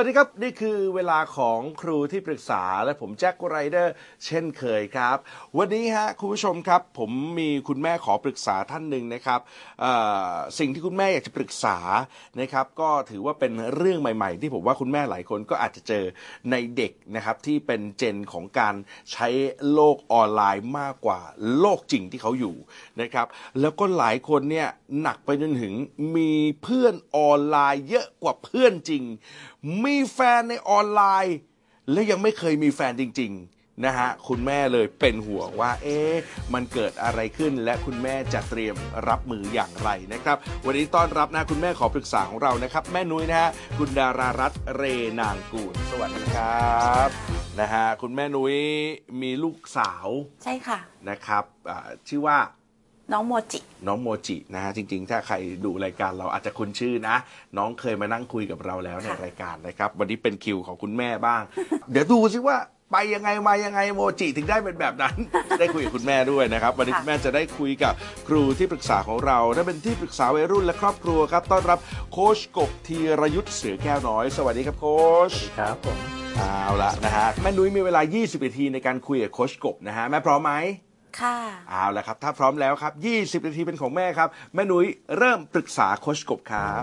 [0.00, 3.94] วัสดีครับ นี่คือเวลาของครูที่ปรึกษาและผมแจ็คไรเดอร์
[4.24, 5.16] เช่นเคยครับ
[5.58, 9.40] วันนี้ฮะคุณผู้ชมครับ ผมมีคุณแม่ขอปรึกษาท่านหนึ่งนะครับ
[10.58, 11.78] สิ่งที่คุณแม่อยากจะปรึกษา
[12.40, 16.04] นะครับ ก็ถือว่าเป็นเรื่องใหม่ๆ ที่ผมว่าคุณแม่หลายคนก็อาจจะเจอ
[16.50, 18.74] ในเด็กนะครับที่เป็นเจนของการ
[19.12, 19.28] ใช้
[19.72, 21.20] โลกออนไลน์มากกว่า
[21.58, 22.56] โลกจริงที่เขาอยู่
[23.00, 23.26] นะครับ
[23.60, 24.68] แล้วก็หลายคนเนี่ย
[25.00, 25.74] หนักไปจนถึง
[26.16, 29.04] มีเพื่อนออนไลน์เยอะกว่าเพื่อนจริง
[29.84, 31.36] มีแฟนในออนไลน์
[31.92, 36.14] และยังไม่เคยมีแฟนจริง ๆ นะฮะ คุณแม่เลยเป็นห่วงว่า เอ๊ะ
[36.54, 38.76] มันเกิดอะไรขึ้น และคุณแม่จะเตรียม
[39.08, 44.82] รับมืออย่างไรนะครับ วันนี้ต้อนรับนะคุณแม่ขอปรึกษาของเรานะครับ แม่นุ้ยนะฮะคุณดารารัตน์เร
[45.20, 47.08] นางกูลสวัสดีครับ
[47.60, 48.56] นะฮะคุณแม่นุ้ย
[49.22, 50.08] มีลูกสาว
[50.44, 52.38] ใช่ค่ะนะครับอ่าชื่อว่า
[53.12, 57.16] น้องโมจิ น้องโมจินะฮะจริงๆ ถ้าใครดูรายการเราอาจจะคุ้นชื่อนะ
[57.58, 61.42] น้องเคยมานั่งคุยกับเราแล้วในค่ะ รายการนะครับ วันนี้เป็นคิวของคุณแม่บ้าง
[61.90, 62.56] เดี๋ยวดูซิว่า
[62.92, 65.14] ไปยังไงมายังไงโมจิถึงได้เป็นแบบนั้น
[65.58, 67.92] ได้คุยกับคุณแม่ด้วยนะครับ วันนี้คุณแม่จะได้คุยกับ
[68.28, 71.78] ครูที่ปรึกษาของเราและเป็นที่ปรึกษาวัยรุ่นและครอบครัวครับต้อนรับ
[72.12, 74.96] โค้ชกบธีรยุทธ์เสือแก้วน้อย สวัสดีครับโค้
[75.30, 75.98] ชครับผม
[76.36, 80.52] เอาละนะฮะแม่นุ้ยมีเวลา 20นาทีในการคุยกับโค้ชกบนะฮะแม่พร้อมไหม
[81.20, 81.36] ค่ะ
[81.70, 82.92] เอาละครับ ถ้าพร้อมแล้วครับ
[83.42, 84.86] 20 นาทีเป็นของแม่ครับ แม่นุ้ย
[85.18, 86.72] เริ่มปรึกษาโคชกบครั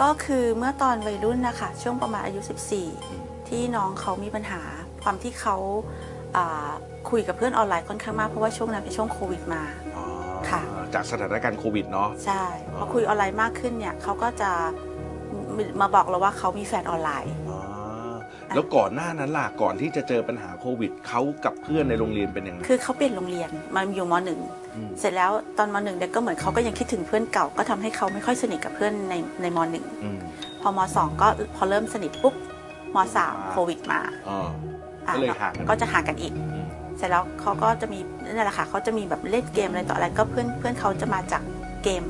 [0.00, 2.40] ก็คือเมื่อตอนวัยรุ่นนะคะ ช่วงประมาณอายุ
[2.94, 4.60] 14 ที่น้องเขามีปัญหา
[5.02, 5.56] ความที่เขา
[6.36, 6.70] อ่า
[7.10, 9.62] คุยกับเพื่อนออนไลน์ค่อนข้างมาก เพราะว่าช่วงนั้นเป็นช่วงโควิดมา
[10.50, 10.62] ค่ะ
[10.94, 12.44] จากสถานการณ์โควิดเนาะ ใช่
[12.76, 14.50] พอคุยออนไลน์มากขึ้นเนี่ยเขาก็จะ
[15.80, 17.47] มาบอกเราว่าเขามีแฟนออนไลน์อ๋อ
[18.54, 24.40] แล้วก่อนหน้านั้นล่ะก่อนที่จะเจอปัญหาโควิดเขากับเพื่อนในโรงเรียนเป็นยังไง คือเขาเปลี่ยนโรงเรียนมาอยู่มหนึ่ง
[24.88, 30.18] มเสร็จแล้วตอนมหนึ่งเนี่ยก็เหมือนเขาก็ยังคิดถึงเพื่อนเก่าก็ทำให้เขาไม่ค่อยสนิทกับเพื่อนในในมหนึ่งอืม
[30.62, 32.34] พอมสองก็พอเริ่มสนิทปุ๊บ
[32.94, 34.38] มสามโควิดมาอ๋อ
[35.06, 36.66] อะก็เลยห่างกันก็จะห่างกันอีกอืม
[36.98, 37.98] เสร็จแล้วเขาก็จะมี
[38.34, 41.42] นั่นแหละค่ะเขาจะมีแบบเล่นเกมอะไรต่ออะไรก็เพื่อนเพื่อนเขาจะมาจาก
[41.84, 42.02] เกม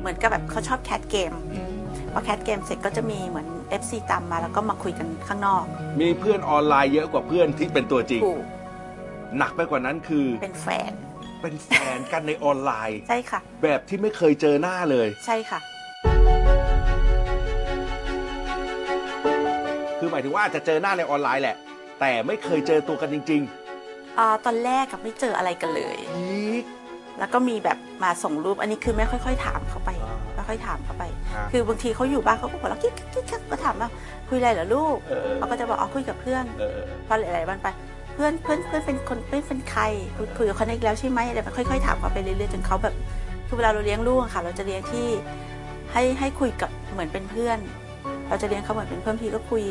[0.00, 1.72] เหมือนกับแบบเขาชอบ cast เกมอืม
[2.12, 3.48] พอ cast เกมเสร็จก็จะมีเหมือน
[3.80, 5.64] FC ตามมาแล้วก็มาคุยกันข้างนอก
[6.00, 8.44] มีเพื่อนออนไลน์เยอะกว่าเพื่อนที่เป็นตัวจริง ถูก
[9.38, 10.92] หนักไปกว่านั้นคือเป็นแฟน
[11.42, 15.60] เป็นแฟนกันในออนไลน์ ใช่ค่ะ แบบที่ไม่เคยเจอหน้าเลย ใช่ค่ะ
[19.98, 21.56] คือหมายถึงว่าอาจจะเจอหน้าในออนไลน์แหละ
[22.00, 23.42] แต่ไม่เคยเจอตัวกันจริง
[24.18, 26.64] อ่าตอนแรกกับไม่เจออะไรกันเลยๆอีก
[27.18, 29.87] แล้วก็มีแบบมาส่งรูปอันนี้คือแม่ค่อยๆถามเขาไปอ่า
[30.48, 31.04] ค่อยๆถามเขาไป
[31.34, 33.88] อ่าคือบางทีเขาอยู่บ้านเขาก็บอกเรากิ๊กกิ๊กกิ๊กก็ถามว่า
[34.28, 37.68] คุยอะไรเหรอลูกเออ เขาก็จะบอกอ๋อคุยกับเพื่อน เออเออพอหลายๆวันไป
[38.14, 39.82] เพื่อนเพื่อนเพื่อนเป็นคนเพื่อนเป็นใคร
[40.16, 42.94] คุยคุยกับคนนี้อีกแล้วใช่ไหมอะไรแบบค่อยๆถามเขาไปเรื่อยๆจนเขาแบบ
[43.46, 45.06] คือเวลาเราเลี้ยงลูกอะค่ะ เราจะเลี้ยงที่
[45.92, 47.58] ให้ให้คุยกับเหมือนเป็นเพื่อน
[48.28, 49.64] เราจะเลี้ยงเขาเหมือนเป็นเพื่อนพี่ก็คุย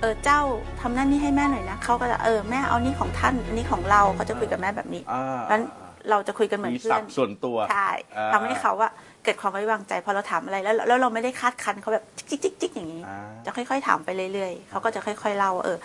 [0.00, 0.40] เออเจ้า
[0.80, 5.64] ทำนั่นนี่ให้แม่หน่อยนะเขาก็จะเออแม่เอานี่ของท่านอันนี้ของเราเขาจะคุยกับแม่แบบนี้ อ่านั้น
[6.10, 8.90] เราจะคุยกันเหมือนมีเพื่ศัอพนท์ส่วนตัว ใช่อ่า ทำให้เขาว่า
[9.26, 15.78] เกิดความไว้วางใจพอเราถามอะไรแล้วแล้วเราไม่ได้คาดคันเขาแบบจิ๊กจิ๊กจิ๊กอย่างนี้ อ่า จะค่อย ๆ ถามไปเรื่อยๆเขาก็จะค่อย ๆเล่าว่าเออ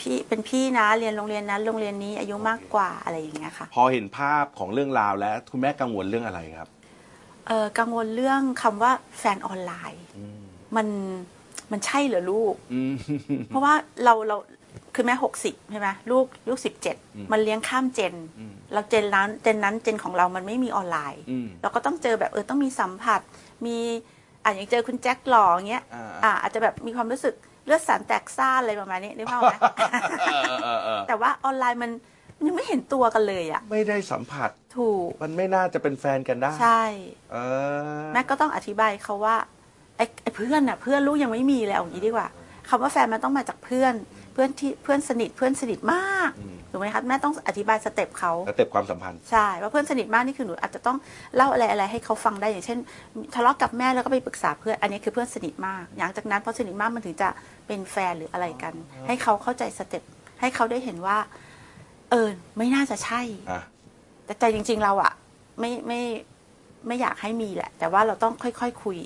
[0.00, 6.68] พี่เป็นพี่นะเรียนโรงเรียนนั้นโรงเรียนนี้อายุมากกว่าอะไรอย่างเงี้ยค่ะ พอเห็นภาพของเรื่องราวแล้วคุณแม่กังวลเรื่องอะไรครับ
[7.48, 10.40] เออกังวลเรื่องคำว่าแฟนออนไลน์ อืม
[10.76, 10.86] มัน
[11.72, 12.94] มันใช่เหรอลูก อืม
[13.46, 14.36] เพราะว่าเราเรา
[14.94, 23.20] คือแม่หกสิบใช่ไหมลูกลูกสิบเจ็ดอืมมันเลี้ยงข้ามเจนอืมเราเจนนั้นเจนนั้นเจนของเรามันไม่มีออนไลน์อืมเราก็ต้องเจอแบบเออต้องมีสัมผัส
[23.66, 23.76] มี
[24.44, 27.34] อะอย่างเจอคุณแจ็คหล่ออย่างเงี้ยอ่าอะอาจจะแบบมีความรู้สึก
[27.66, 29.54] เลือดสาวแตกซ่านอะไรประมาณนี้นึกภาพไหม
[30.20, 31.90] เออเออเออแต่ว่าออนไลน์มัน
[32.36, 36.82] มันยังไม่เห็นตัวกันเลยอะไม่ได้สัมผัสถูกมันไม่น่าจะเป็นแฟนกันได้ ใช่
[37.32, 37.36] เอ
[38.02, 39.36] อแม่ก็ต้องอธิบายเขาว่า
[39.96, 42.28] ไอ้ไอ้เพื่อนอะเพื่อนลูกยังไม่มีเลยเอาอย่างนี้ดีกว่า
[42.68, 43.94] คำว่าแฟนมันต้องมาจากเพื่อน
[44.32, 46.30] เพื่อนที่เพื่อนสนิทเพื่อนสนิทมาก
[46.70, 50.96] ถูกไหมคะแม่ต้องอธิบาย step เขาสเต็ปความสัมพันธ์ ใช่ว่าเพื่อนสนิทมากนี่คือหนูอาจจะต้อง
[51.36, 52.78] เล่าอะไรอะไรให้เขาฟังได้อย่างเช่น
[53.34, 57.28] ทะเลาะกับแม่แล้วก็ไปปรึกษาเพื่อนอันนี้คือเพื่อนสนิทมากหลังจากนั้นพอสนิทมากมันถึงจะ
[57.66, 58.74] เป็นแฟนหรืออะไรกัน
[59.06, 60.02] ให้เขาเข้าใจสเต็ป
[60.40, 61.18] ให้เขาได้เห็นว่า
[62.10, 62.28] เออ
[62.58, 63.20] ไม่น่าจะใช่
[63.50, 63.62] อะ
[64.24, 65.12] แต่ใจจริง ๆ เราอะ
[65.60, 66.00] ไม่ไม่
[66.86, 68.98] ไม่อยากให้มีแหละ แต่ว่าเราต้องค่อยๆคคุย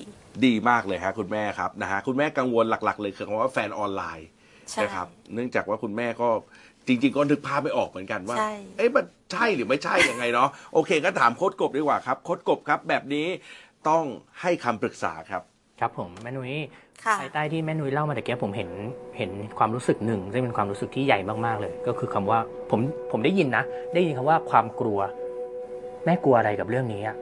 [0.45, 4.36] ดีมากเลยฮะคุณแม่ครับนะฮะคุณแม่กังวลหลัก ๆ เลยคือคำว่าแฟนออนไลน์ใช่
[4.81, 6.29] นะครับเนื่องจากว่าคุณแม่ก็
[6.87, 13.27] จริง ๆ ก็นึกภาพไม่ออกเหมือนกันว่าใช่เอ๊ะมันใช่หรือไม่ใช่ยังไงเนาะโอเค ก็ถามโค้ดกบดีกว่าครับโค้ดกบครับ แบบนี้
[13.89, 14.03] ต้อง
[14.41, 15.41] ให้คำปรึกษาครับ
[15.79, 16.55] ครับผมแม่นุ้ย
[17.03, 18.69] ค่ะภายใต้ที่แม่นุ้ยเล่ามาตะเกียบผมเห็น
[19.17, 22.39] เห็นความรู้สึกหนึ่งซึ่งเป็นความรู้สึกที่ใหญ่มากๆเลย ก็คือคำว่า
[22.71, 22.79] ผม
[23.11, 24.99] ผมได้ยินนะ ได้ยินคำว่าความกลัว
[26.05, 27.15] แม่กลัวอะไรกับเรื่องนี้อะ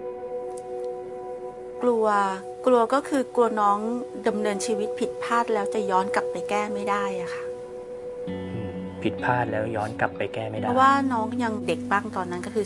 [1.86, 2.10] กกลัว
[2.66, 3.80] กลัวก็คือกลัวน้อง
[4.28, 7.44] ดำเนินชีวิตผิดพลาดแล้วจะย้อนกลับไปแก้ไม่ได้อะค่ะ
[8.30, 8.36] อื
[8.68, 8.70] ม
[9.04, 12.66] ผิดพลาดแล้วย้อนกลับไปแก้ไม่เพได้ราะว่าน้องยังเด็กบ้างตอนนั้นก็คือ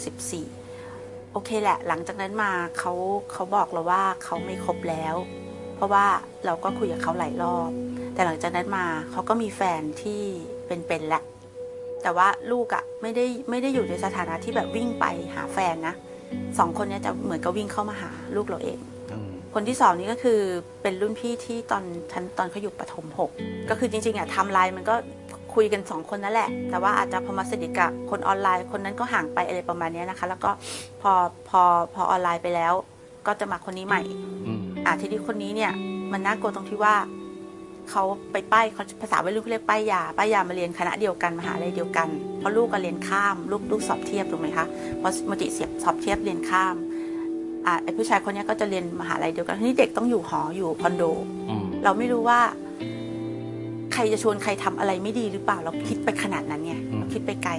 [0.66, 2.94] 14 โอเคแหละ หลังจากนั้นมาเขา
[3.32, 5.16] เขาบอกเราว่าเขาไม่ครบแล้ว
[5.76, 6.06] เพราะว่า
[6.46, 7.70] เราก็คุยกับเขาหลายรอบ
[8.14, 10.22] แต่หลังจากนั้นมาเขาก็มีแฟนที่
[10.68, 11.24] เป็นๆแหละ
[12.04, 15.06] แต่ว่าลูกอะ่ะไม่ได้ไม่ได้อยู่ในสถานะที่แบบวิ่งไป
[15.36, 15.96] หาแฟนนะ
[16.58, 18.99] สองคนเนี้ยจะเหมือนกับวิ่งเข้ามาหาลูกเราเองอืม
[19.54, 20.40] คนที่สองนี่ก็คือ
[20.82, 23.32] เป็นรุ่นพี่ที่ตอนชั้นตอนเขาอยู่ประถมหก
[23.70, 24.96] ก็คือจริงๆอะไทำลายมันก็
[25.56, 30.52] คุยกันสองคนนั่นแหละ แต่ว่าอาจจะพอมาสนิทกับคนออนไลน์ คนนั้นก็ห่างไปอะไรประมาณเนี้ยนะคะ แล้วก็
[31.02, 31.12] พอ
[31.50, 31.62] พอ
[31.94, 32.74] พอออนไลน์ไปแล้ว
[33.28, 34.02] ก็จะมาคนนี้ใหม่
[34.46, 35.72] อืมอะทีนี้คนนี้เนี่ย
[36.12, 36.96] มันน่ากลัวตรงที่ว่า
[37.90, 42.08] เขาไปป้ายเขาภาษาวัยรุ่นเขาเรียกป้ายยาป้ายยามาเรียนคณะเดียวกันมหาลัยเดียวกัน
[42.40, 44.66] เพราะลูกก็เรียนข้าม ลูกลูกสอบเทียบถูกไหมคะ
[45.00, 46.76] เพราะมติเสียบสอบเทียบเรียนข้าม
[47.70, 51.04] อะไอผู้ชายคนเนี้ยก็จะเรียนมหาลัยเดียวกันทีนี้เด็กต้องอยู่หออยู่คอนโด
[51.50, 52.40] อืมเราไม่รู้ว่า
[53.94, 57.54] ใครจะชวนใครทำอะไรไม่ดีหรือเปล่า เราคิดไปขนาดนั้นไงเราคิดไปไกล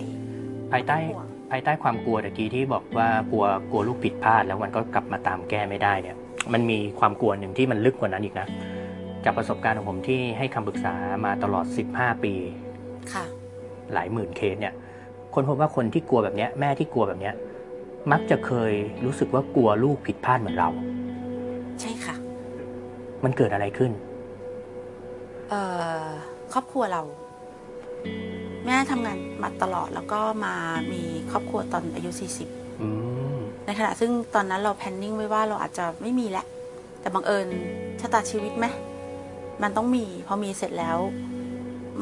[0.73, 0.97] ภายใต้
[1.51, 6.17] ภายใต้ความกลัวตะกี้ที่บอกว่ากลัวกลัวลูกผิดพลาดแล้วมันก็กลับมาตามแก้ไม่ได้เนี่ย
[6.53, 8.47] มันมีความกลัวหนึ่งที่มันลึกกว่านั้นอีกนะ
[9.25, 12.35] จากประสบการณ์ของผมที่ให้คำปรึกษามาตลอด 15 ปี
[13.13, 13.25] ค่ะ
[13.95, 14.75] หลายหมื่นเคสเนี่ย
[15.35, 17.35] คนพบว่าคนที่กลัวแบบเนี้ยแม่ที่กลัวแบบเนี้ย
[18.13, 18.73] มักจะเคย
[19.05, 20.69] รู้สึกว่ากลัวลูกผิดพลาดเหมือนเรา
[21.81, 22.15] ใช่ค่ะ
[23.25, 23.93] มันเกิดอะไรขึ้น
[25.51, 25.63] เอ่
[26.03, 26.07] อ
[26.53, 27.03] ครอบครัวเรา
[28.65, 30.55] แม่ทำงานมาตลอดแล้วก็มา
[30.93, 32.11] มีครอบครัวตอนอายุ
[32.47, 32.89] 40อื
[33.37, 36.47] มในขณะซึ่งตอนนั้นเราแพนนิ่งไว้ว่าเราอาจจะไม่มีแล้ว
[37.01, 37.47] แต่บังเอิญ
[38.01, 38.67] ชะตาชีวิตไหม
[39.63, 40.99] มันต้องมีพอมีเสร็จแล้ว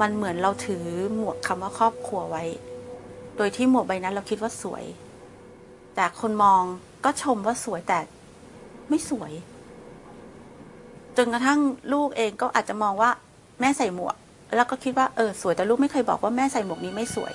[0.01, 0.85] มันเหมือนเราถือ
[1.17, 2.45] หมวกคำว่าครอบครัวไว้
[3.37, 4.85] โดยที่หมวกใบนั้นเราคิดว่าสวย
[6.01, 6.63] แต่คนมอง
[7.05, 7.99] ก็ชมว่าสวยแต่
[8.89, 9.33] ไม่สวย
[11.17, 11.61] จนกระทั่ง
[11.93, 13.11] ลูกเองก็อาจจะมองว่า
[13.61, 14.17] แม่ใส่หมวก
[14.57, 17.35] แล้วก็คิดว่าเออสวยแต่ลูกไม่เคยบอกว่าแม่ใส่หมวกนี้ไม่สวย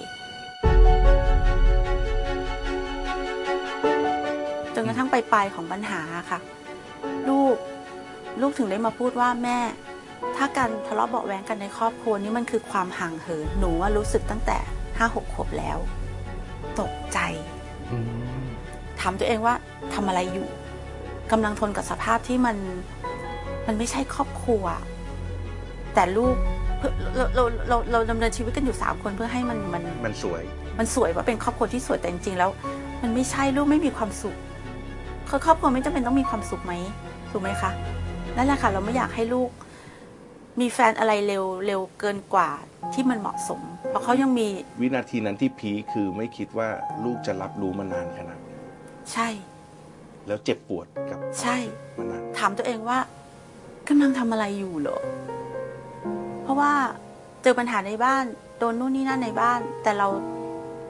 [4.75, 6.39] จนกระทั่งปลายของปัญหาค่ะ
[7.29, 7.55] ลูก
[8.41, 9.57] ลูกถึงได้มาพูดว่าแม่
[10.35, 14.57] ถ้าการทะเลาะเบาะแว้งกันในครอบครัวนี้มันคือความห่างเหินหนูว่ารู้สึกตั้งแต่
[14.97, 15.77] ห้าหกขวบแล้ว
[16.79, 17.19] ตกใจ
[19.03, 19.55] ถามตัวเองว่า
[19.93, 20.47] ทำอะไรอยู่
[21.31, 22.57] กำลังทนกับสภาพที่มัน
[23.67, 24.63] มันไม่ใช่ครอบครัว
[25.93, 26.35] แต่ลูก
[26.77, 30.41] เพื่อเราเราเราเราดำเนินชีวิตกันอยู่สามคนเพื่อให้มันมันมันสวย
[30.79, 32.49] มันสวยว่าเป็นครอบครัวที่สวยแต่จริงๆแล้ว
[33.01, 34.35] มันไม่ใช่ลูกไม่มีความสุข
[35.29, 36.73] คือครอบครัวไม่จำเป็นต้องมีความสุขไหม
[37.31, 37.71] ถูกไหมคะ
[38.35, 39.49] นั่นแหละค่ะ เราไม่อยากให้ลูก
[40.59, 42.49] มีแฟนอะไรเร็วเร็วเกินกว่า
[42.93, 44.47] ที่มันเหมาะสม เพราะเขายังมี
[44.81, 46.69] วินาทีนั้นที่พีคคือไม่คิดว่า
[47.03, 48.42] ลูกจะรับรู้มานานขนาดนี้
[49.11, 49.27] ใช่
[50.27, 51.57] แล้วเจ็บปวดกับใช่
[51.97, 52.97] มานานถามตัวเองว่า
[53.87, 54.99] กำลังทำอะไรอยู่เหรอ
[56.43, 56.71] เพราะว่า
[57.43, 58.23] เจอปัญหาในบ้าน
[58.57, 60.07] โดนนู่นนี่นั่นในบ้าน แต่เรา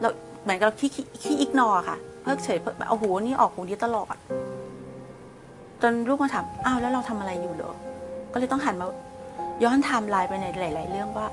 [0.01, 0.09] เรา
[0.43, 4.15] เหมือนกับเราขี้ขี้ขี้ ignore ค่ะ เพิกเฉยเพิกแบบโอ้โหนี่ออกหูนี้ตลอด
[5.81, 7.73] จนลูกมาถามอ้าวแล้วเราทำอะไรอยู่เหรอ
[8.31, 8.87] ก็เลยต้องหันมา
[9.63, 11.27] ย้อนไทม์ไลน์ไปในหลาย ๆ เรื่องว่า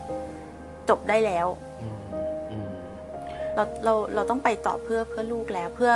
[0.88, 1.46] จบได้แล้ว
[1.82, 1.96] อืม
[2.50, 2.68] อืม
[3.54, 5.92] เราเราเราต้องไปต่อเพื่อเพื่อลูกแล้วเพื่อ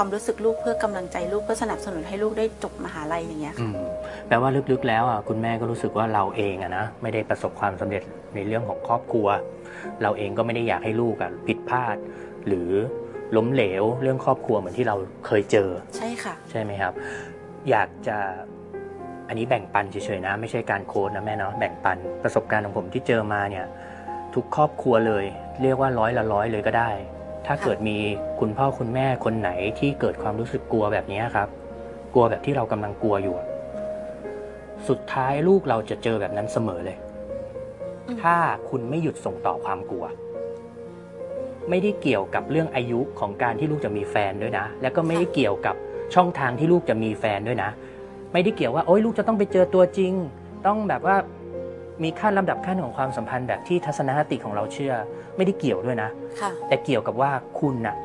[0.00, 3.78] ความรู้สึกลูกเพื่อกำลังใจลูกเพื่อสนับสนุนให้ลูกได้จบมหาลัยอย่างเงี้ยค่ะอืม
[4.28, 8.02] แปลว่าลึกๆแล้วอะคุณแม่ก็รู้สึกว่าเราเองอะนะไม่ได้ประสบความสำเร็จ
[8.34, 9.26] ในเรื่องของครอบครัว
[10.02, 11.96] เราเองก็ไม่ได้อยากให้ลูกอะผิดพลาด
[12.46, 12.70] หรือ
[13.36, 16.92] ล้มเหลวเรื่องครอบครัวเหมือนที่เราเคยเจอ ใช่ค่ะ ใช่ไหมครับ
[17.70, 18.16] อยากจะ
[19.28, 23.66] อันนี้แบ่งปันเฉยๆนะ ไม่ใช่การโค้ดนะแม่เนาะแบ่งปันประสบการณ์ของผมที่เจอมาเนี่ย
[24.34, 25.24] ทุกครอบครัวเลย
[25.62, 26.90] เรียกว่าร้อยละร้อยเลยก็ได้
[27.46, 27.96] ถ้าเกิดมี
[28.40, 31.48] คุณพ่อคุณแม่คนไหนที่เกิดความรู้สึกกลัวแบบนี้ครับ
[32.14, 33.48] กลัวแบบที่เรากำลังกลัวอยู่อะ
[34.88, 36.96] สุดท้ายลูกเราจะเจอแบบนั้นเสมอเลย
[38.06, 38.36] อืมถ้า
[38.70, 40.04] คุณไม่หยุดส่งต่อความกลัว
[41.70, 45.74] ไม่ได้เกี่ยวกับเรื่องอายุของการที่ลูกจะมีแฟนด้วยนะ แล้วก็ไม่ได้เกี่ยวกับ
[46.14, 47.70] ช่องทางที่ลูกจะมีแฟนด้วยนะ
[48.32, 50.12] ไม่ได้เกี่ยวว่าโอ้ยลูกจะต้องไปเจอตัวจริง
[50.66, 51.16] ต้องแบบว่า
[52.02, 54.94] มีขั้นลำดับขั้นของความสัมพันธ์แบบที่ทัศนคติของเราเชื่อ
[55.36, 57.96] ไม่ได้เกี่ยวด้วยนะ ค่ะ แต่เกี่ยวกับว่าคุณน่ะ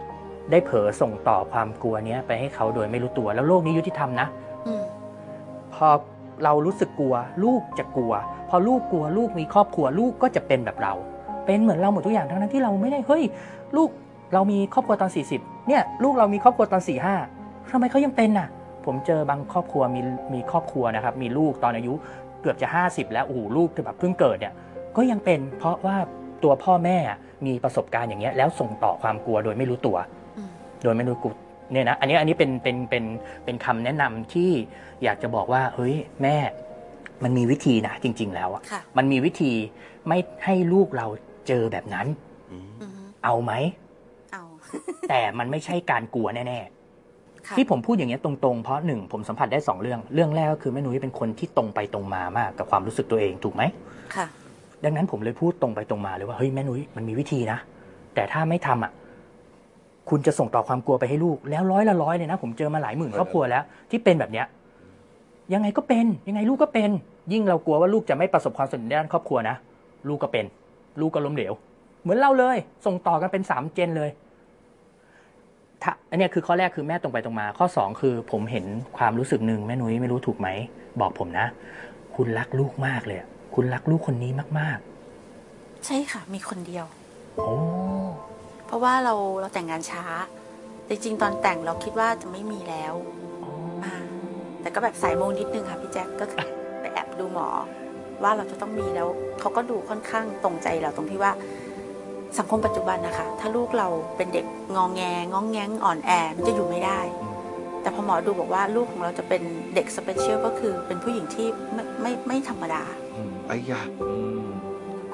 [0.52, 4.28] ได้เผลอส่งต่อความกลัวเนี้ยไปให้เขาโดยไม่รู้ตัว แล้วโลกนี้ยุติธรรมนะ
[4.68, 4.84] อืม
[5.74, 5.88] พอ
[6.44, 8.14] เรารู้สึกกลัว ลูกจะกลัว
[8.50, 10.94] พอลูกกลัวลูกมีครอบครัว ลูกก็จะเป็นแบบเรา
[11.46, 13.24] เป็นเหมือนเราหมดทุกอย่างทั้งนั้นที่เราไม่ได้เฮ้ย
[13.78, 13.90] ลูก
[14.34, 18.48] เรามีครอบครัวตอน 40 เนี่ย ลูกเรามีครอบครัวตอน 4 5ทำไมเขายังเป็นน่ะ
[18.86, 20.02] ผมเจอบางครอบครัวมี
[20.34, 21.94] มีครอบครัวนะครับ มีลูกตอนอายุ
[22.44, 24.54] เกือบจะ 50 แล้วโอ้โหลูกแบบเพิ่งเกิดเนี่ย
[24.98, 25.98] ก็ยังเป็นเพราะว่า
[26.44, 26.98] ตัวพ่อแม่
[27.46, 29.98] มีประสบการณ์อย่างเงี้ยแล้วส่งต่อความกลัวโดยไม่รู้ตัว
[30.38, 30.52] อืม
[30.84, 31.30] โดยไม่รู้กุ
[31.72, 33.04] เนี่ยนะอันนี้อันนี้เป็นเป็นเป็น
[33.46, 34.52] เป็นคำแนะนำที่
[35.04, 36.38] อยากจะบอกว่าเฮ้ยแม่
[37.24, 39.52] มันมีวิธีนะจริง ๆ แล้วอะค่ะมันมีวิธี
[40.08, 41.08] ไม่ให้ลูกเรา
[41.48, 42.08] เจอแบบนั้น
[42.52, 42.58] อื
[42.90, 43.52] อฮึเอาไหม
[44.34, 44.44] เอา
[45.10, 46.70] แต่มันไม่ใช่การกลัวแน่ๆค่ะ
[47.58, 53.64] ที่ผมพูดอย่างเงี้ยตรงๆ เพราะหนึ่งผมสัมผัสได้สองเรื่อง เรื่องแรกก็คือแม่นุ้ยเป็นคนที่ตรงไปตรงมามากกับความรู้สึกตัวเองถูกไหม
[54.16, 54.26] ค่ะ
[54.84, 57.60] ดังนั้นผมเลยพูดตรงไปตรงมาเลยว่าเฮ้ยแม่นุ้ยมันมีวิธีนะ
[58.16, 58.92] แต่ถ้าไม่ทำอะ
[60.10, 64.46] คุณจะส่งต่อความกลัวไปให้ลูก แล้วร้อยละร้อยเลยนะ ผมเจอมาหลายหมื่นครอบครัวแล้ว ที่เป็นแบบเนี้ย
[65.54, 66.90] ยังไงก็เป็นยังไงลูกก็เป็น
[67.32, 69.56] ยิ่งเรากลัวว่าลูกจะไม่ประสบความสำเร็จในด้านครอบครัวนะ
[70.08, 70.46] ลูกก็เป็น
[71.02, 71.54] ลูกก็ล้มเหลว
[72.02, 74.10] เหมือนเราเลย ส่งต่อกันเป็นสามเจนเลย
[75.84, 78.66] ถ้าอันเนี้ยคือข้อแรกคือแม่ตรงไปตรงมา ข้อสองคือผมเห็น
[78.98, 80.50] ความรู้สึกหนึ่งแม่นุ้ยไม่รู้ถูกไหม
[81.02, 81.48] บอกผมนะ
[82.16, 86.86] คุณรักลูกมากเลยอะคุณรักลูกคนนี้มากๆ ใช่ค่ะ มีคนเดียว
[87.38, 87.56] โอ้
[88.66, 90.04] เพราะว่าเราเราแต่งงานช้า
[90.90, 92.94] จริงๆ ตอนแต่งเราคิดว่าจะไม่มีแล้ว
[93.86, 93.96] อ่า
[94.62, 96.46] แต่ก็แบบสายโมงนิดนึงค่ะพี่แจ็คก็คือ
[96.80, 97.48] ไปแอบดูหมอ
[98.24, 99.08] ว่าเราจะต้องมีแล้ว
[99.40, 101.32] เขาก็ดูค่อนข้างตรงใจเราตรงที่ว่า
[102.40, 103.88] สังคมปัจจุบันนะคะ ถ้าลูกเรา
[104.18, 105.02] เป็นเด็กงองแง
[105.34, 107.00] งองแงงอ่อนแอมันจะอยู่ไม่ได้
[107.82, 109.42] แต่พอหมอดูบอกว่าลูกของเราจะเป็น
[109.76, 112.84] เด็ก special ก็คือเป็นผู้หญิงที่ไม่ไม่ไม่ธรรมดา
[113.48, 113.82] ไอ้ยา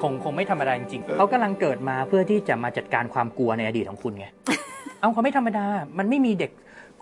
[0.00, 4.26] คงคงไม่ธรรมดาจริงๆเขากำลังเกิดมาเพื่อที่จะมาจัดการความกลัวในอดีตของคุณไง
[5.00, 5.66] เอาเขาไม่ธรรมดา
[5.98, 6.50] มันไม่มีเด็ก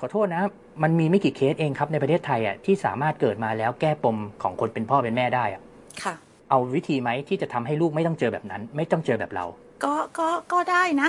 [0.01, 0.43] ขอโทษนะ
[0.83, 5.63] มันมีไม่กี่เคสเองครับในประเทศไทยอะที่สามารถเกิดมาแล้วแก้ปมของคนเป็นพ่อเป็นแม่ได้อะ
[6.05, 6.15] ค่ะ
[6.51, 9.45] เอาวิธีไหมที่จะทำให้ลูกไม่ต้องเจอแบบนั้น ไม่ต้องเจอแบบเรา
[9.85, 11.09] ก็ก็ก็ได้นะ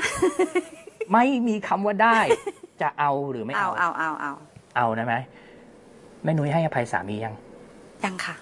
[1.14, 2.20] ไม่มีคำว่าได้
[2.82, 4.34] จะเอาหรือไม่เอาเอาเอาเอา
[4.76, 5.16] เอาเอานะไหม
[6.24, 7.34] แม่นุ้ยให้อภัยสามียัง
[8.04, 8.36] ยังค่ะ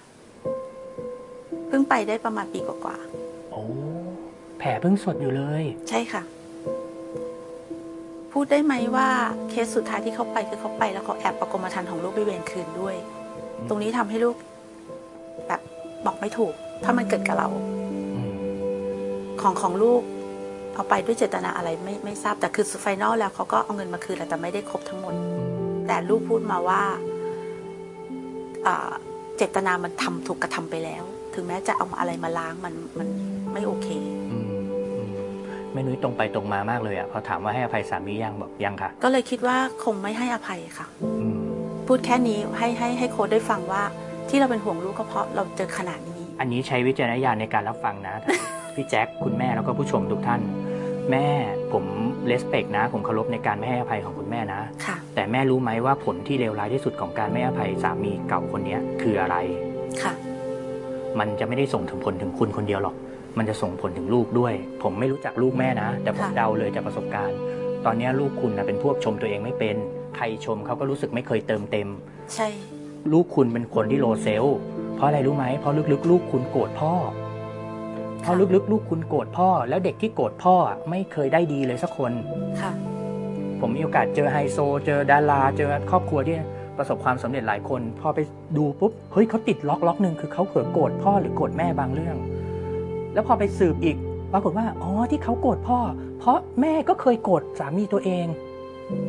[1.68, 2.96] เพิ่งไปได้ประมาณปีกว่า
[3.50, 3.62] โอ้
[4.58, 6.22] แผลเพิ่งสดอยู่เลย ๆใช่ค่ะ
[8.32, 9.08] พูดได้ไหมว่า
[9.50, 12.96] เคสสุดท้ายที่เขาไปคือเขาไปแล้วเขาแอบประกรมธรรม์ของลูกไปเวรคืนด้วย
[13.56, 14.36] อืม ตรงนี้ทำให้ลูก
[15.48, 15.60] แบบ
[16.06, 16.52] บอกไม่ถูก
[16.84, 17.48] ถ้ามันเกิดกับเรา
[18.16, 18.32] อืม
[19.40, 20.02] ของของลูก
[20.78, 25.14] เอาไปด้วยเจตนาอะไรไม่ไม่ทราบแต่คือสุดไฟนอลแล้วเขาก็เอาเงินมาคืนแล้วแต่ไม่ได้ครบทั้งหมด
[25.86, 26.80] แต่ลูกพูดมาว่า
[28.66, 28.90] อ่า
[29.36, 31.04] เจตนามันทำถูกกระทำไปแล้ว
[31.34, 33.08] ถึงแม้จะเอามาอะไรมาล้างมันมัน
[33.52, 33.88] ไม่โอเค
[34.32, 34.46] อืม
[34.96, 35.10] อืม
[35.72, 41.38] แม่นุ้ยตรงไปตรงมามากเลยอะพอถามว่าให้อภัยสามียังบอกยังค่ะ ก็เลยคิดว่าคงไม่ให้อภัยค่ะอืม
[41.86, 43.82] พูดแค่นี้ให้ให้ให้โค้ดได้ฟังว่า
[44.28, 48.14] ที่เราเป็นห่วงลูกก็เพราะเราเจอขนาดนี้ อันนี้ใช้วิจารณญาณในการรับฟังนะ
[48.74, 50.40] พี่แจ็คคุณแม่แล้วก็ผู้ชมทุกท่าน
[51.10, 51.26] แม่
[51.72, 51.84] ผม
[52.26, 59.36] เลสเปกนะ ผมเคารพในการไม่ให้อภัยของคุณแม่นะ ค่ะ แต่แม่รู้ไหมว่าผลที่เลวร้ายที่สุดของการไม่ให้อภัยสามีเก่าคนเนี้ยคืออะไร
[60.02, 60.12] ค่ะ
[61.18, 62.94] มันจะไม่ได้ส่งถึงผลถึงคุณคนเดียวหรอก
[63.38, 67.38] มันจะส่งผลถึงลูกด้วย ผมไม่รู้จักลูกแม่นะ แต่ผมค่ะ เดาเลยจากประสบการณ์
[67.84, 69.76] ตอนเนี้ยลูกคุณนะเป็นพวกชมตัวเองไม่เป็น
[70.16, 71.88] ใครชมเขาก็รู้สึกไม่เคยเติมเต็ม
[72.34, 72.48] ใช่
[73.12, 74.56] ลูกคุณเป็นคนที่โลเซลล์
[74.96, 76.92] เพราะอะไรรู้ไหม เพราะลึกๆ ลูกคุณโกรธพ่อ
[78.20, 82.12] เพราะลึกๆ ลูกคุณโกรธพ่อ แล้วเด็กที่โกรธพ่ออะไม่เคยได้ดีเลยสักคน
[82.60, 82.72] ค่ะ
[83.60, 86.36] ผมมีโอกาสเจอไฮโซ เจอดาราเจอครอบครัวที่
[86.78, 88.18] ประสบความสำเร็จหลายคน พอไป
[88.56, 92.16] ดูปุ๊บเฮ้ยเขาติดล็อกล็อกหนึ่งคือเขาเผื่อโกรธพ่อหรือโกรธแม่บางเรื่อง
[93.14, 93.96] แล้วพอไปสืบอีก
[94.32, 95.78] ปรากฏว่าอ๋อที่เขาโกรธพ่อ
[96.18, 98.26] เพราะแม่ก็เคยโกรธสามีตัวเอง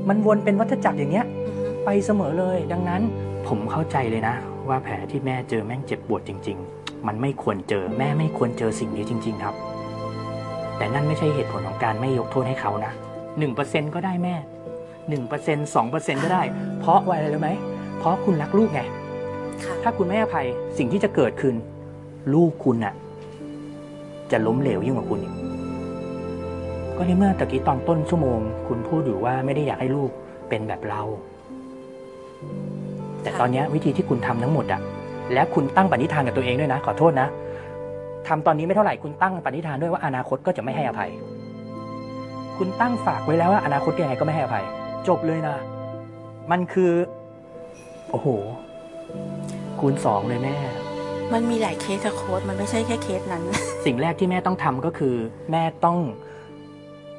[0.09, 3.01] มันวนเป็นวัฏจักรอย่างเงี้ยอือฮึไปเสมอเลย ดังนั้น
[3.47, 4.35] ผมเข้าใจเลยนะ
[4.67, 9.55] ว่าแผลที่แม่เจอแม่งเจ็บปวดจริง ๆ มันไม่ควรเจอแม่ไม่ควรเจอสิ่งนี้จริง ๆ ครับ
[10.77, 12.93] แต่นั่นไม่ใช่เหตุผลของการไม่ยกโทษให้เขานะ
[13.39, 14.35] หนึ่งเปอร์เซ็นก็ได้แม่
[15.09, 16.43] หนึ่งเปอร์เซ็นสองเปอร์เซ็นก็ได้
[16.79, 17.49] เพราะว่าอะไรรู้ไหม
[17.99, 18.81] เพราะคุณรักลูกไง
[19.63, 21.55] ค่ะถ้าคุณไม่ให้อภัยสิ่งที่จะเกิดขึ้น
[22.33, 22.93] ลูกคุณน่ะ
[24.31, 25.33] จะล้มเหลวยิ่งกว่าคุณอีก
[26.97, 30.09] ก็ในเมื่อตะกี้ตอนต้นชั่วโมง คุณพูดอยู่ว่าไม่ได้อยากให้ลูก
[30.49, 31.01] เป็นแบบเรา
[33.21, 34.81] แต่ค่ะตอนเนี้ยวิธีที่คุณทำทั้งหมดอะ
[35.33, 37.27] และคุณตั้งปณิธานกับตัวเองด้วยนะ ขอโทษนะ
[38.27, 41.11] ทำตอนนี้ไม่เท่าไหร่คุณตั้งปณิธานด้วยว่าอนาคตก็จะไม่ให้อภัย
[42.57, 44.65] คุณตั้งฝากไว้แล้วว่าอนาคตยังไงก็ไม่ให้อภัย
[45.07, 45.55] จบเลยนะ
[46.51, 46.91] มันคือ
[48.11, 48.27] โอ้โห
[49.79, 50.57] คูณสองเลยแม่
[51.33, 53.43] มันมีหลายเคสค่ะโค้ดมันไม่ใช่แค่เคสนั้น
[53.85, 55.15] สิ่งแรกที่แม่ต้องทำก็คือ
[55.51, 55.97] แม่ต้อง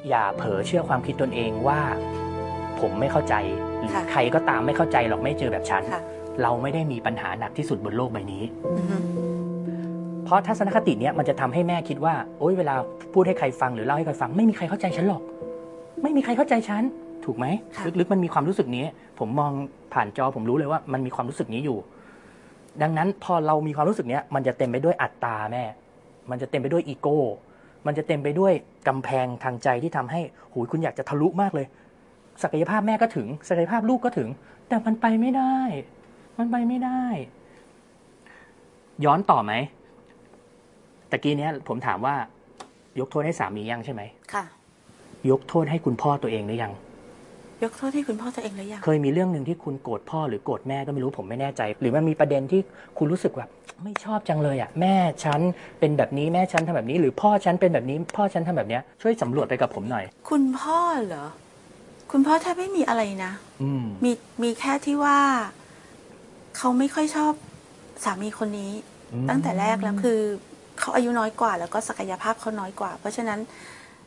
[0.09, 1.81] อย่าเผลอเชื่อความคิดตนเองว่า
[2.81, 3.35] ผมไม่เข้าใจ
[3.79, 6.03] หรือค่ะใครก็ตามไม่เข้าใจหรอกไม่เจอแบบฉันค่ะ
[6.43, 8.43] เราไม่ได้มีปัญหาหนักที่สุดบนโลกใบนี้
[8.77, 8.97] อือฮึ
[10.25, 12.75] เพราะทัศนคติเนี้ยมันจะทำให้แม่คิดว่า โอ๊ยเวลา
[13.13, 15.23] พูดให้ใครฟังหรือเล่าให้ใครฟัง ไม่มีใครเข้าใจฉันหรอก
[16.03, 16.83] ไม่มีใครเข้าใจฉัน
[17.25, 18.85] ถูกไหมค่ะลึกๆมันมีความรู้สึกนี้
[19.19, 19.53] ผมมอง
[19.95, 21.79] ผ่านจอผมรู้เลยว่า มันมีความรู้สึกนี้อยู่
[22.83, 25.65] ดังนั้นพอเรามีความรู้สึกเนี้ยมันจะเต็มไปด้วยอัตตาแม่
[26.31, 27.21] มันจะเต็มไปด้วยอีโก้
[27.87, 28.53] มันจะเต็มไปด้วย
[28.89, 30.21] กำแพงทางใจที่ทำให้
[30.53, 31.67] หูยคุณอยากจะทะลุมากเลย
[32.43, 34.29] ศักยภาพแม่ก็ถึงศักยภาพลูกก็ถึง
[34.69, 35.57] แต่มันไปไม่ได้
[36.39, 37.03] มันไปไม่ได้
[39.05, 39.53] ย้อนต่อไหม
[41.11, 42.15] ตะกี้เนี้ยผมถามว่า
[43.01, 44.45] ยกโทษให้สามียังใช่ไหม ค่ะ
[45.31, 46.73] ยกโทษให้คุณพ่อตัวเองหรือยัง
[47.63, 52.61] ยกโทษให้คุณพ่อตัวเองหรือยัง เคยมีเรื่องหนึ่งที่คุณโกรธพ่อหรือโกรธแม่ก็ไม่รู้ผมไม่แน่ใจ หรือมันมีประเด็นที่
[52.99, 53.51] คุณรู้สึกแบบ
[53.85, 54.95] ไม่ชอบจังเลยอะแม่
[55.25, 55.41] ฉัน
[55.79, 61.27] เป็นแบบนี้แม่ฉันทำแบบนี้ หรือพ่อฉันเป็นแบบนี้ พ่อฉันทำแบบเนี้ยช่วยสำรวจไปกับผมหน่อย คุณพ่อเหรอ
[62.13, 63.33] คุณพ่อแทบไม่มีอะไรนะ
[63.63, 65.19] อืมมีมีแค่ที่ว่า
[66.57, 67.33] เขาไม่ค่อยชอบ
[68.05, 68.73] สามีคนนี้
[69.13, 70.21] อืมตั้งแต่แรกแล้วคือ
[70.79, 73.41] เขาอายุน้อยกว่า แล้วก็ศักยภาพเขาน้อยกว่า เพราะฉะนั้น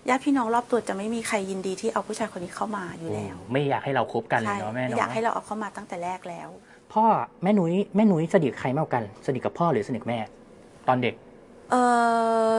[0.09, 6.49] ญาติพี่น้องรอบตัวจะไม่มีใครยินดีที่เอาผู้ชายคนนี้เข้ามาอยู่แล้ว ไม่อยากให้เราคบกันเลใช่ยเนาะแม่ไม่เนาะอยากให้เราเอาเข้ามาตั้งแต่แรกแล้ว
[6.93, 7.05] พ่อ
[7.43, 10.19] แม่นุ้ยแม่นุ้ยสนิทกับใครมากกว่ากัน สนิทกับพ่อหรือสนิทกับแม่
[10.87, 11.15] ตอนเด็ก
[11.69, 11.75] เอ
[12.51, 12.53] อ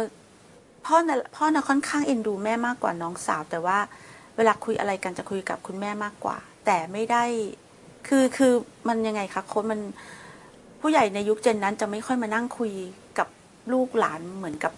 [0.86, 3.78] พ่อน่ะพ่อน่ะค่อนข้างเอ็นดูแม่มากกว่าน้องสาว แต่ว่า
[4.36, 7.24] เวลาคุยอะไรกันจะคุยกับคุณแม่มากกว่า แต่ไม่ได้
[8.08, 8.52] คือคือ
[8.88, 9.80] มันยังไงคะโค้ดมัน
[10.80, 12.72] ผู้ใหญ่ในยุคเจนนั้นจะไม่ค่อยมานั่งคุย
[13.18, 13.28] กับ
[13.72, 14.72] ลูกหลานเหมือนกับ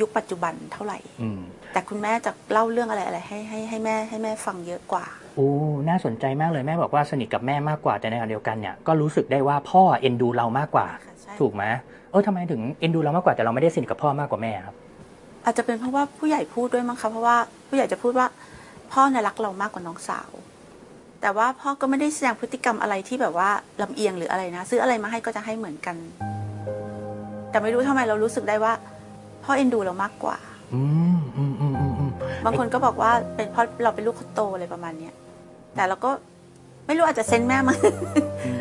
[0.00, 1.40] ยุคปัจจุบันเท่าไหร่ อืม
[1.72, 5.04] แต่คุณแม่จะเล่าเรื่องอะไรอะไรให้ให้ให้แม่ให้แม่ฟังเยอะกว่า
[5.34, 5.48] โอ้
[5.88, 11.64] น่าสนใจมากเลยแม่บอกว่าสนิทกับแม่มากกว่าแต่ในขณะเดียวกันเนี่ยก็รู้สึกได้ว่าพ่อเอ็นดูเรามากกว่า ค่ะใช่ ถูกไหม
[12.10, 14.74] เออทำไมถึงเอ็นดูเรามากกว่าแต่เราไม่ได้สนิทกับพ่อมากกว่าแม่ครับ
[15.44, 17.36] อาจจะเป็นเพราะว่าผู้ใหญ่พูดด้วยมั้งคะเพราะว่า
[17.68, 18.26] ผู้ใหญ่จะพูดว่า
[18.92, 20.30] พ่อน่ะรักเรามากกว่าน้องสาว
[21.24, 23.50] แต่ว่าพ่อก็ไม่ได้แสดงพฤติกรรมอะไรที่แบบว่า
[23.82, 25.96] ลำเอียงหรืออะไรนะ ซื้ออะไรมาให้ก็จะให้เหมือนกัน
[27.50, 28.72] แต่ไม่รู้ทำไมเรารู้สึกได้ว่า
[29.44, 30.36] พ่อเอ็นดูเรามากกว่า
[30.74, 30.82] อื
[31.16, 32.10] มอืมอืมอืมอืม
[32.44, 35.14] บางคนก็บอกว่าเป็นเพราะเราเป็นลูกคนโตอะไรประมาณเนี้ย
[35.76, 36.10] แต่เราก็
[36.86, 37.78] ไม่รู้อาจจะเซนส์แม่มั้ง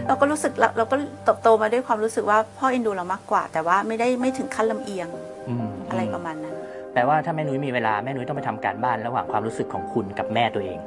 [0.08, 5.08] เราก็รู้สึกเราเราก็เติบโตมาด้วยความรู้สึกว่าพ่อเอ็นดูเรามากกว่า แต่ว่าไม่ได้ไม่ถึงขั้นลำเอียง
[5.48, 6.56] อืมอะไรประมาณนั้น
[6.94, 10.80] แปลว่าถ้าแม่นุ้ยมีเวลาแม่นุ้ยต้องไปทำการบ้านระหว่างความรู้สึกของคุณกับแม่ตัวเอง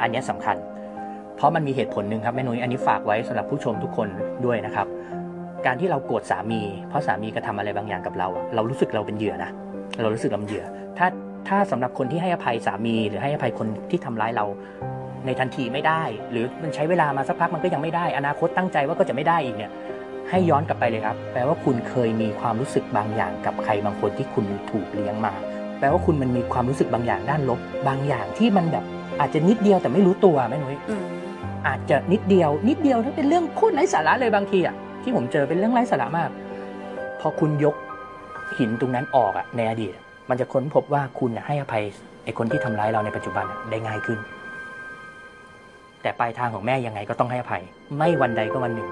[0.00, 0.56] อันเนี้ยสำคัญ
[1.38, 4.08] เพราะมันมีเหตุผลหนึ่งครับแม่นุ้ยอันนี้ฝากไว้สำหรับผู้ชมทุกคน
[4.44, 4.86] ด้วยนะครับ
[5.66, 9.50] การที่เราโกรธสามี เพราะสามีกระทำอะไรบางอย่างกับเรา เรารู้สึกเราเป็นเหยื่อนะ
[10.02, 10.64] เรารู้สึกเราเป็นเหยื่อ
[10.98, 11.06] ถ้า
[11.48, 14.46] ถ้าสำหรับคนที่ให้อภัยสามี หรือให้อภัยคนที่ทำร้ายเรา
[15.26, 19.72] ในทันทีไม่ได้ หรือมันใช้เวลามาสักพักมันก็ยังไม่ได้ อนาคตตั้งใจว่าก็จะไม่ได้อีกเนี่ย
[20.30, 25.32] ให้ย้อนกลับไปเลยครับ แปลว่าคุณเคยมีความรู้สึกบางอย่างกับใครบางคนที่คุณถูกเลี้ยงมา
[25.78, 28.84] แปลว่าคุณมันมีความรู้สึกบางอย่างด้านลบ บางอย่างที่มันแบบ
[29.20, 30.78] อาจจะนิดเดียวแต่ไม่รู้ตัวแม่นุ้ย
[31.66, 36.30] อาจจะนิดเดียว นิดเดียวถ้าเป็นเรื่องโคตรไร้สาระเลยบางทีอะที่ผมเจอเป็นเรื่องไร้สาระมาก
[37.20, 37.74] พอคุณยก
[38.58, 39.92] หินตรงนั้นออกอะในอดีต
[40.28, 41.84] มันจะค้นพบว่าคุณให้อภัย
[42.24, 44.18] ไอ้คนที่ทำร้ายเราในปัจจุบันได้ง่ายขึ้น
[46.02, 47.62] แต่ปลายทางของแม่ยังไงก็ต้องให้อภัย
[47.98, 48.88] ไม่วันใดก็วันหนึ่ง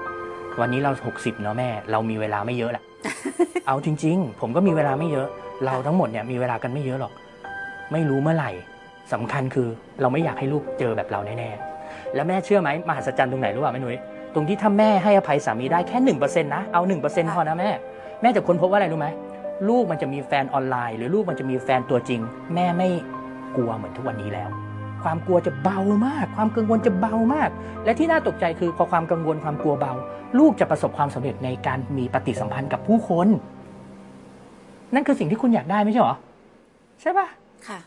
[0.59, 2.83] วันนี้เราหกสิบเนาะแม่ เรามีเวลาไม่เยอะแหละ
[3.67, 5.27] เอาจริง ๆ ผมก็มีเวลาไม่เยอะ
[5.65, 7.13] เราทั้งหมดเนี่ยมีเวลากันไม่เยอะหรอก
[7.91, 8.51] ไม่รู้เมื่อไหร่
[9.13, 9.67] สำคัญคือ
[10.01, 11.76] เราไม่อยากให้ลูกเจอแบบเราแน่ๆ
[12.15, 13.99] แล้วแม่เชื่อไหมมหัศจรรย์ตรงไหนรู้ป่ะแม่นุ้ย
[14.33, 17.69] ตรงที่ถ้าแม่ให้อภัยสามีได้แค่หนึ่งเปอร์เซ็นต์นะเอาหนึ่งเปอร์เซ็นต์พอนะแม่
[18.21, 19.07] แม่จะค้นพบว่าอะไรรู้ไหม
[19.69, 22.21] ลูกมันจะมีแฟนออนไลน์ หรือลูกมันจะมีแฟนตัวจริง
[22.55, 22.89] แม่ไม่
[23.55, 24.49] กลัวเหมือนทุกวันนี้แล้ว
[25.03, 27.49] ความกลัวจะเบามาก ความกังวลจะเบามาก
[27.85, 29.93] และที่น่าตกใจคือพอความกังวลความกลัวเบา
[30.39, 33.27] ลูกจะประสบความสำเร็จในการมีปฏิสัมพันธ์กับผู้คน
[34.93, 36.15] นั่นคือสิ่งที่คุณอยากได้ไม่ใช่เหรอ
[37.01, 37.27] ใช่ปะ
[37.67, 37.79] ค่ะ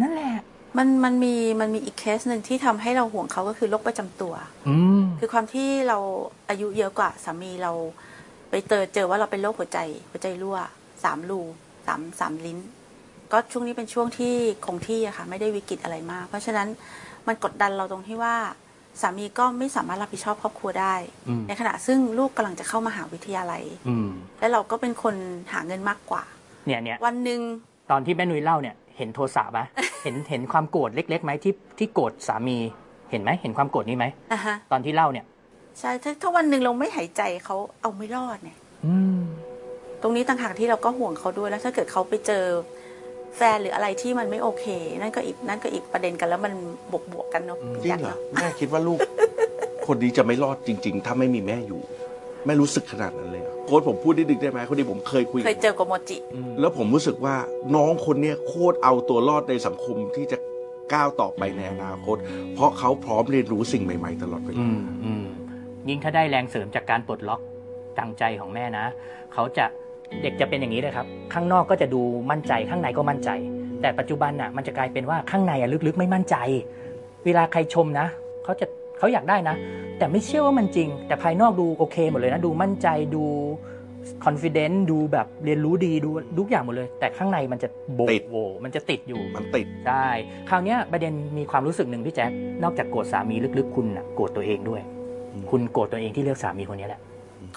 [0.00, 0.32] นั่นแหละ
[0.78, 4.34] มันมันมีมันมีอีกเคสหนึ่งที่ทำให้เราห่วงเขาก็คือโรคประจำตัว
[4.68, 5.98] อืมคือความที่เรา
[6.48, 7.72] อายุเยอะกว่าสามีเรา
[8.50, 9.78] ไปเจอเจอว่าเราเป็นโรคหัวใจ
[10.10, 10.58] หัวใจรั่ว
[11.04, 11.40] สามรู
[11.86, 12.58] สามสามลิ้น
[13.32, 14.34] ก็ช่วงนี้เป็นช่วงที่
[14.66, 16.68] คงที่อะค่ะ ไม่ได้วิกฤตอะไรมาก เพราะฉะนั้น
[17.26, 18.34] มันกดดันเราตรงที่ว่า
[19.00, 20.94] สามีก็ไม่สามารถรับผิดชอบครอบครัวได้
[21.28, 24.08] อืมในขณะซึ่งลูกกำลังจะเข้ามาหาวิทยาลัยอืม
[24.40, 25.14] และเราก็เป็นคน
[25.52, 26.22] หาเงินมากกว่า
[26.66, 27.40] เนี่ยเนี่ยวันหนึ่ง
[27.90, 29.64] ตอนที่แม่นุ้ยเล่าเนี่ย เห็นโทสะปะ
[30.02, 32.58] เห็นเห็นความโกรธเล็กๆไหมที่ที่โกรธสามี
[33.10, 35.26] เห็นไหมเห็นความโกรธนี้ไหมอะฮะตอนที่เล่าเนี่ย
[35.80, 39.20] ใช่ถ้าถ้าวันหนึ่งเราไม่หายใจเขาเอาไม่รอดเนี่ย อืม
[40.02, 42.44] ตรงนี้ต่างหากที่เราก็ห่วงเขาด้วยแล้ว ถ้าเกิดเขาไปเจอ
[43.36, 44.64] แฟนหรืออะไรที่มันไม่โอเค
[45.00, 46.52] นั่นก็อีกนั่นก็อีกประเด็นกันแล้วมัน
[46.92, 48.98] บวกบวกๆกันเนาะจริพี่งเหรอแจ๊คเนาะแม่คิดว่าลูก
[49.86, 51.80] คนนี้จะไม่รอดจริง ๆ ถ้าไม่มีแม่อยู่
[52.46, 56.16] แม่รู้สึกขนาดนั้นเลยเหรอ โค้ชผมพูดนิดนึงได้ไหมคนนี้ผมเคยคุย เคยเจอกับโมจิ
[56.60, 57.34] แล้วผมรู้สึกว่า
[57.76, 60.36] น้องคนเนี้ยโคตรเอาตัวรอดในสังคมที่จะ
[60.92, 62.16] ก้าวต่อไปในอนาคต
[62.54, 65.24] เพราะเขาพร้อมเรียนรู้สิ่งใหม่ ๆ ตลอดเวอืลามอืม
[65.88, 67.40] ยิ่งถ้าได้แรงเสริมจากการปลดล็อก
[67.98, 68.86] ดังใจของแม่นะ
[69.34, 69.64] เขาจะ
[70.22, 73.30] เด็กจะเป็นอย่างนี้เลยครับ ข้างนอกก็จะดูมั่นใจข้างในก็มั่นใจ
[73.82, 76.36] แต่ปัจจุบันน่ะมันจะกลายเป็นว่าข้างในอะลึกๆ ไม่มั่นใจ
[77.24, 78.06] เวลาใครชมนะ
[78.44, 78.66] เขาจะ
[78.98, 79.56] เขาอยากได้นะ
[80.02, 83.24] แต่ไม่เชื่อว่ามันจริง แต่ภายนอกดูโอเคหมดเลยนะดูมั่นใจดู
[84.24, 90.06] confident ดูแบบเรียนรู้ดีดูทุกอย่างหมดเลย แต่ข้างในมันจะโบติด โวมันจะติดอยู่มันติด ใช่
[90.50, 92.30] คราวเนี้ยประเด็นมีความรู้สึกหนึ่งพี่แจ๊ค
[92.62, 94.82] นอกจากโกรธสามีลึกๆ คุณน่ะโกรธตัวเองด้วย
[95.32, 97.00] อืม คุณโกรธตัวเองที่เลือกสามีคนนี้แหละ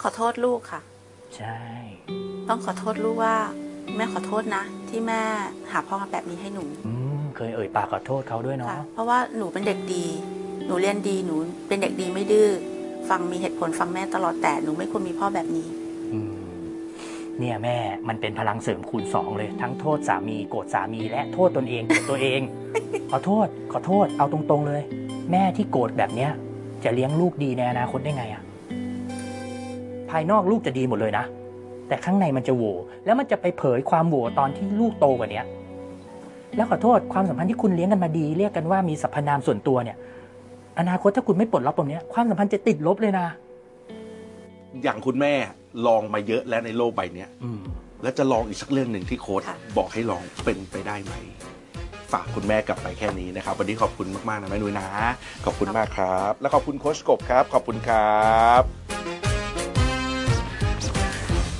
[0.01, 0.81] ขอโทษลูกค่ะ
[1.37, 1.59] ใช่
[2.49, 3.35] ต้องขอโทษลูกว่า
[3.95, 5.21] แม่ขอโทษนะ ที่แม่
[5.71, 10.05] หาพ่อมาแบบนี้ให้หนูอืมเคยเอ่ยปากขอโทษเขาด้วยเนาะค่ะ เพราะว่าหนูเป็นเด็กดี
[10.65, 11.35] หนูเรียนดีหนู
[11.67, 12.49] เป็นเด็กดีไม่ดื้อ
[13.09, 15.67] ฟังมีเหตุผลฟังแม่ตลอดแต่หนูไม่ควรมีพ่อแบบนี้
[16.13, 16.31] อืม
[17.39, 17.75] เนี่ยแม่
[18.07, 22.41] มันเป็นพลังเสริมคูณสองเลย ทั้งโทษสามีโกรธสามีและโทษตนเองโกรธตัวเอง
[23.11, 24.81] ขอโทษขอโทษเอาตรงๆเลย
[25.31, 26.31] แม่ที่โกรธแบบเนี้ย
[26.83, 28.41] จะเลี้ยงลูกดีในอนาคตได้ไงอะ
[30.09, 31.25] ภายนอกลูกจะดีหมดเลยนะ
[31.87, 32.63] แต่ข้างในมันจะโหว
[33.05, 35.45] แล้วมันจะไปเผยความโหวตอนที่ลูกโตกว่าเนี้ย
[36.55, 39.97] แล้วขอโทษความสัมพันธ์ที่คุณเลี้ยงกันมาดี เรียกกันว่ามีสรรพนามส่วนตัวเนี่ย
[40.79, 43.27] อนาคตถ้าคุณไม่ปลดล็อกตรงเนี้ยความสัมพันธ์จะติดลบเลยนะ
[44.83, 45.33] อย่างคุณแม่
[45.87, 47.59] ลองมาเยอะแล้วในโลกใบเนี้ยอืม
[48.03, 51.13] แล้วจะลองอีกสักเรื่องหนึ่งที่โค้ดค่ะบอกให้ลองเป็นไปได้ไหม
[52.11, 54.87] ฝากคุณแม่กลับไปแค่นี้นะครับ วันนี้ขอบคุณมาก ๆ นะแม่นุ้ยนะ
[55.45, 58.61] ขอบคุณมากครับ และขอบคุณโค้ชกบครับ ขอบคุณครับ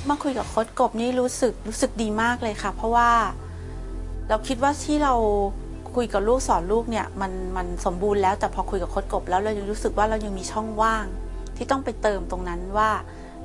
[0.10, 3.10] มาคุยกับโค้ชกบนี่รู้สึกรู้สึกดีมากเลยค่ะ เพราะว่า
[4.30, 5.14] เราคิดว่าที่เรา
[5.96, 11.06] คุยกับลูกสอนลูกเนี่ยมันมันสมบูรณ์แล้วแต่พอคุยกับโค้ชกบแล้วเรายังรู้สึกว่าเรายังมีช่องว่าง
[11.58, 12.90] ที่ต้องไปเติมตรงนั้นว่า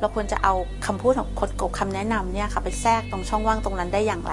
[0.01, 0.55] เราควรจะเอา
[0.87, 4.33] คำพูดของโค้ชกบคำแนะนำเนี่ยค่ะไปแทรกตรงช่องว่างตรงนั้นได้อย่างไร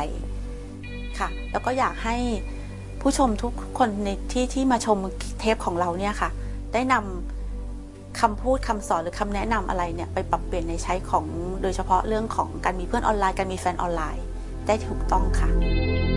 [1.19, 2.15] ค่ะ แล้วก็อยากให้
[3.01, 4.97] ผู้ชมทุกคนในที่ที่มาชม
[5.39, 6.29] เทปของเราเนี่ยค่ะ
[6.73, 11.25] ได้นำคำพูดคำสอนหรือคำแนะนำอะไรเนี่ยไปปรับเปลี่ยนในใช้ของ
[11.61, 14.25] โดยเฉพาะเรื่องของการมีเพื่อนออนไลน์การมีแฟนออนไลน์
[14.67, 16.16] ได้ถูกต้องค่ะ